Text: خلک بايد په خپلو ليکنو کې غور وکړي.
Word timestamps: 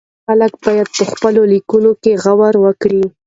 خلک 0.25 0.53
بايد 0.63 0.87
په 0.95 1.03
خپلو 1.11 1.41
ليکنو 1.51 1.91
کې 2.01 2.11
غور 2.23 2.55
وکړي. 2.65 3.03